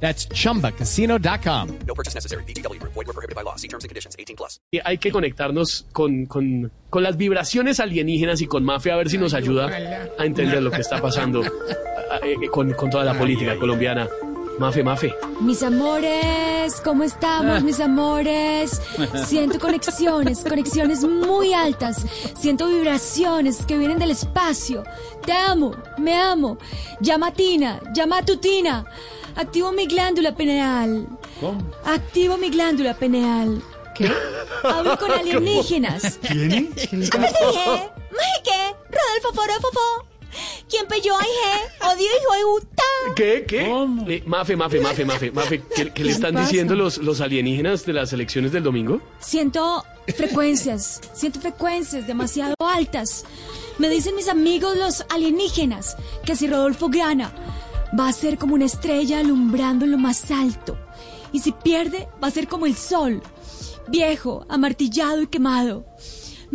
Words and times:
That's 0.00 0.28
chumbacasino.com. 0.28 1.78
No 1.86 1.94
purchase 1.94 2.14
necessary. 2.14 2.44
BGW. 2.44 2.80
Void 2.82 3.06
were 3.06 3.12
prohibited 3.12 3.34
by 3.34 3.42
law. 3.42 3.56
See 3.56 3.68
terms 3.68 3.84
and 3.84 3.88
conditions. 3.88 4.14
18 4.18 4.36
plus. 4.36 4.60
Y 4.70 4.80
hay 4.84 4.98
que 4.98 5.10
conectarnos 5.10 5.86
con, 5.92 6.26
con, 6.26 6.70
con 6.90 7.02
las 7.02 7.16
vibraciones 7.16 7.80
alienígenas 7.80 8.40
y 8.40 8.46
con 8.46 8.64
Mafia 8.64 8.94
a 8.94 8.96
ver 8.96 9.08
si 9.08 9.18
nos 9.18 9.34
ayuda 9.34 9.70
a 10.18 10.24
entender 10.24 10.62
lo 10.62 10.70
que 10.70 10.82
está 10.82 11.00
pasando 11.00 11.44
eh, 12.22 12.36
eh, 12.42 12.48
con, 12.50 12.72
con 12.74 12.90
toda 12.90 13.04
la 13.04 13.18
política 13.18 13.56
colombiana. 13.58 14.08
Mafe, 14.58 14.82
Mafe. 14.82 15.14
Mis 15.40 15.62
amores, 15.62 16.80
¿cómo 16.82 17.04
estamos, 17.04 17.62
mis 17.62 17.78
amores? 17.78 18.80
Siento 19.26 19.58
conexiones, 19.58 20.42
conexiones 20.48 21.04
muy 21.04 21.52
altas. 21.52 22.06
Siento 22.38 22.66
vibraciones 22.68 23.66
que 23.66 23.76
vienen 23.76 23.98
del 23.98 24.12
espacio. 24.12 24.82
Te 25.26 25.32
amo, 25.32 25.76
me 25.98 26.14
amo. 26.14 26.56
Llama 27.00 27.28
a 27.28 27.32
Tina, 27.32 27.80
llama 27.92 28.18
a 28.18 28.24
tu 28.24 28.38
Tina. 28.38 28.86
Activo 29.36 29.72
mi 29.72 29.86
glándula 29.86 30.34
pineal. 30.34 31.06
¿Cómo? 31.40 31.62
Activo 31.84 32.36
mi 32.38 32.50
glándula 32.50 32.94
pineal. 32.94 33.62
¿Qué? 33.94 34.10
Hablo 34.64 34.98
con 34.98 35.10
alienígenas. 35.20 36.18
¿Quién? 36.26 36.72
¿Quién 36.72 37.00
le 37.00 37.10
¿Qué 37.10 37.18
dije? 37.18 37.90
¿Qué? 38.44 38.74
Rodolfo 38.90 39.32
Forofofo. 39.34 40.06
¿Quién 40.68 40.86
peyó 40.86 41.14
ay 41.18 41.28
je? 41.28 41.86
Odio 41.86 42.06
hijo 42.06 42.34
de 42.34 42.60
puta. 42.60 42.82
¿Qué? 43.14 43.44
¿Qué? 43.46 43.66
¿Cómo? 43.66 44.08
Eh, 44.10 44.22
Mafe, 44.26 44.56
Mafe, 44.56 44.80
Mafe, 44.80 45.04
Mafe, 45.04 45.30
Mafe. 45.30 45.62
¿Qué, 45.74 45.92
qué 45.92 46.04
le 46.04 46.10
están 46.12 46.34
pasa? 46.34 46.46
diciendo 46.46 46.74
los, 46.74 46.98
los 46.98 47.20
alienígenas 47.20 47.86
de 47.86 47.92
las 47.94 48.12
elecciones 48.12 48.52
del 48.52 48.62
domingo? 48.62 49.00
Siento 49.20 49.84
frecuencias, 50.16 51.00
siento 51.14 51.40
frecuencias 51.40 52.06
demasiado 52.06 52.54
altas. 52.58 53.24
Me 53.78 53.88
dicen 53.88 54.14
mis 54.16 54.28
amigos 54.28 54.76
los 54.76 55.04
alienígenas 55.10 55.96
que 56.24 56.34
si 56.36 56.48
Rodolfo 56.48 56.88
gana, 56.90 57.32
va 57.98 58.08
a 58.08 58.12
ser 58.12 58.38
como 58.38 58.54
una 58.54 58.64
estrella 58.66 59.20
alumbrando 59.20 59.86
lo 59.86 59.98
más 59.98 60.30
alto. 60.30 60.78
Y 61.32 61.40
si 61.40 61.52
pierde, 61.52 62.08
va 62.22 62.28
a 62.28 62.30
ser 62.30 62.48
como 62.48 62.66
el 62.66 62.74
sol, 62.74 63.22
viejo, 63.88 64.44
amartillado 64.48 65.22
y 65.22 65.26
quemado. 65.26 65.86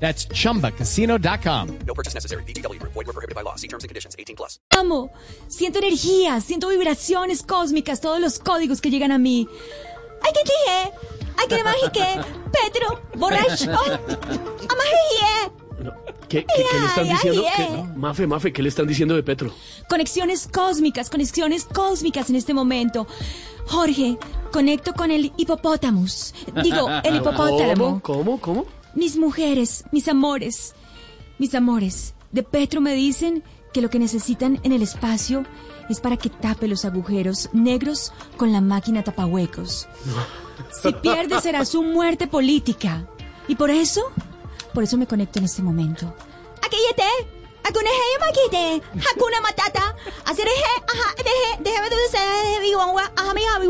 That's 0.00 0.26
chumbacasino.com. 0.28 1.68
No 1.86 1.94
purchase 1.94 2.14
necessary. 2.14 2.42
BGW. 2.44 2.78
Void 2.82 3.06
were 3.06 3.12
prohibited 3.12 3.34
by 3.34 3.42
law. 3.42 3.54
See 3.56 3.68
terms 3.68 3.84
and 3.84 3.90
conditions. 3.90 4.16
18 4.18 4.34
plus. 4.34 4.58
amo. 4.78 5.10
Siento 5.48 5.78
energía, 5.78 6.40
siento 6.40 6.68
vibraciones 6.70 7.42
cósmicas, 7.42 8.00
todos 8.00 8.18
los 8.18 8.38
códigos 8.38 8.80
que 8.80 8.88
llegan 8.90 9.12
a 9.12 9.18
mí. 9.18 9.46
¡Ay, 10.22 10.32
qué 10.32 10.40
dije! 10.44 10.92
¡Ay, 11.36 11.46
qué 11.48 11.62
mágica! 11.62 12.26
¡Petro! 12.50 13.00
¡Borracho! 13.16 13.70
¡Amajie! 13.70 15.52
No. 15.82 15.92
¿Qué, 16.28 16.44
qué, 16.44 16.64
qué 16.70 16.78
le 16.80 16.86
están 16.86 17.04
Ay, 17.06 17.10
diciendo? 17.12 17.42
ay, 17.46 17.52
¿Qué- 17.56 17.74
eh. 17.74 17.84
Mafe, 17.96 18.26
Mafe, 18.26 18.52
¿qué 18.52 18.62
le 18.62 18.68
están 18.68 18.86
diciendo 18.86 19.14
de 19.16 19.22
Petro? 19.22 19.52
Conexiones 19.88 20.46
cósmicas, 20.52 21.10
conexiones 21.10 21.64
cósmicas 21.64 22.28
en 22.30 22.36
este 22.36 22.54
momento. 22.54 23.06
Jorge, 23.66 24.18
conecto 24.52 24.92
con 24.94 25.10
el 25.10 25.32
hipopótamus. 25.36 26.34
Digo, 26.62 26.88
el 27.04 27.16
hipopótamo. 27.20 28.00
¿Cómo? 28.02 28.38
¿Cómo? 28.38 28.40
¿Cómo? 28.40 28.79
Mis 28.94 29.16
mujeres, 29.16 29.84
mis 29.92 30.08
amores, 30.08 30.74
mis 31.38 31.54
amores. 31.54 32.14
De 32.32 32.42
Petro 32.42 32.80
me 32.80 32.94
dicen 32.94 33.42
que 33.72 33.80
lo 33.80 33.90
que 33.90 33.98
necesitan 33.98 34.60
en 34.62 34.72
el 34.72 34.82
espacio 34.82 35.44
es 35.88 36.00
para 36.00 36.16
que 36.16 36.30
tape 36.30 36.68
los 36.68 36.84
agujeros 36.84 37.48
negros 37.52 38.12
con 38.36 38.52
la 38.52 38.60
máquina 38.60 39.02
tapahuecos. 39.02 39.88
Si 40.82 40.92
pierde 40.92 41.40
será 41.40 41.64
su 41.64 41.82
muerte 41.82 42.26
política. 42.26 43.06
Y 43.48 43.56
por 43.56 43.70
eso, 43.70 44.02
por 44.74 44.84
eso 44.84 44.96
me 44.96 45.06
conecto 45.06 45.38
en 45.38 45.46
este 45.46 45.62
momento. 45.62 46.14
Matata, 49.42 49.96
hacer 50.24 50.46
eje, 50.46 50.64
ajá, 50.86 51.14
deje, 51.16 51.90
de 51.90 52.08
ser 52.10 52.62
vivanwa, 52.62 53.10
ajá, 53.16 53.34
mi 53.34 53.42
javi, 53.42 53.66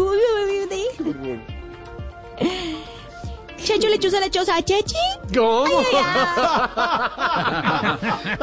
Checho 3.70 3.88
lechuza 3.88 4.18
lechosa, 4.18 4.60
chechi. 4.64 4.96
¿Cómo? 5.32 5.84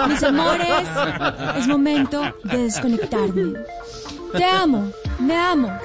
Mis 0.08 0.24
amores, 0.24 0.88
es 1.58 1.68
momento 1.68 2.22
de 2.46 2.58
desconectarme. 2.60 3.60
Te 4.32 4.46
amo, 4.46 4.90
me 5.20 5.36
amo, 5.36 5.78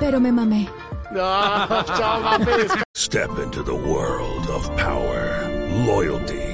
pero 0.00 0.18
me 0.18 0.32
mamé. 0.32 0.66
No, 1.12 1.84
chao, 1.94 2.20
Mafe. 2.22 2.66
Step 2.96 3.38
into 3.38 3.62
the 3.62 3.74
world 3.74 4.48
of 4.48 4.74
power, 4.78 5.46
loyalty, 5.86 6.53